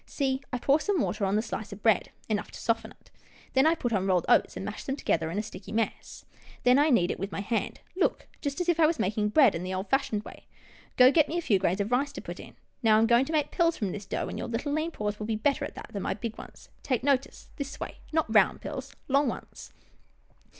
See, 0.07 0.41
I 0.51 0.57
pour 0.57 0.79
some 0.79 0.99
water 0.99 1.25
on 1.25 1.35
the 1.35 1.43
slice 1.43 1.71
of 1.71 1.83
bread, 1.83 2.09
enough 2.27 2.49
to 2.49 2.59
soften 2.59 2.89
it. 2.91 3.11
Then 3.53 3.67
I 3.67 3.75
put 3.75 3.93
on 3.93 4.07
rolled 4.07 4.25
oats, 4.27 4.55
and 4.57 4.65
mash 4.65 4.83
them 4.83 4.95
to 4.95 5.05
gether 5.05 5.29
in 5.29 5.37
a 5.37 5.43
sticky 5.43 5.71
mess. 5.71 6.25
Then 6.63 6.79
I 6.79 6.89
knead 6.89 7.11
it 7.11 7.19
with 7.19 7.31
my 7.31 7.41
hand— 7.41 7.81
look, 8.01 8.25
just 8.41 8.59
as 8.59 8.67
if 8.67 8.79
I 8.79 8.87
was 8.87 8.97
making 8.97 9.29
bread 9.29 9.53
in 9.53 9.61
the 9.61 9.75
old 9.75 9.91
fashioned 9.91 10.23
way. 10.23 10.47
Go 10.97 11.11
get 11.11 11.29
me 11.29 11.37
a 11.37 11.41
few 11.43 11.59
grains 11.59 11.81
of 11.81 11.91
rice 11.91 12.11
to 12.13 12.19
put 12.21 12.39
in— 12.39 12.55
Now, 12.81 12.95
I 12.95 12.97
am 12.97 13.05
going 13.05 13.25
to 13.25 13.31
make 13.33 13.51
pills 13.51 13.77
from 13.77 13.91
this 13.91 14.07
dough, 14.07 14.27
and 14.27 14.39
your 14.39 14.47
little 14.47 14.73
lean 14.73 14.89
paws 14.89 15.19
will 15.19 15.27
be 15.27 15.35
better 15.35 15.65
at 15.65 15.75
that 15.75 15.91
than 15.93 16.01
my 16.01 16.15
big 16.15 16.35
ones. 16.35 16.69
Take 16.81 17.03
notice— 17.03 17.49
this 17.57 17.79
way 17.79 17.89
■— 17.97 17.97
not 18.11 18.25
round 18.33 18.59
pills, 18.61 18.95
long 19.07 19.27
ones." 19.27 19.71